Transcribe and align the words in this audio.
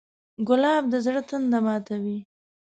ګلاب 0.47 0.83
د 0.91 0.93
زړه 1.05 1.21
تنده 1.29 1.59
ماتوي. 1.65 2.17